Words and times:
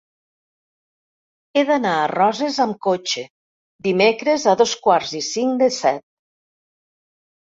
He 1.59 1.63
d'anar 1.69 1.91
a 1.97 2.07
Roses 2.11 2.57
amb 2.63 2.79
cotxe 2.87 3.25
dimecres 3.87 4.47
a 4.53 4.55
dos 4.61 4.73
quarts 4.87 5.13
i 5.19 5.21
cinc 5.27 5.63
de 5.65 5.69
set. 5.79 6.03